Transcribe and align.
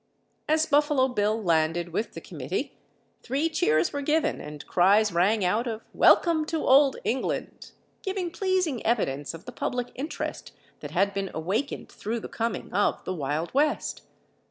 As 0.49 0.65
Buffalo 0.65 1.07
Bill 1.09 1.43
landed 1.43 1.89
with 1.89 2.13
the 2.15 2.21
committee 2.21 2.75
three 3.21 3.49
cheers 3.49 3.93
were 3.93 4.01
given, 4.01 4.41
and 4.41 4.65
cries 4.65 5.11
rang 5.11 5.45
out 5.45 5.67
of 5.67 5.83
"Welcome 5.93 6.43
to 6.45 6.65
old 6.65 6.97
England," 7.03 7.69
giving 8.01 8.31
pleasing 8.31 8.83
evidence 8.83 9.35
of 9.35 9.45
the 9.45 9.51
public 9.51 9.91
interest 9.93 10.53
that 10.79 10.89
had 10.89 11.13
been 11.13 11.29
awakened 11.35 11.89
through 11.91 12.19
the 12.21 12.27
coming 12.27 12.73
of 12.73 13.03
the 13.05 13.13
Wild 13.13 13.53
West. 13.53 14.01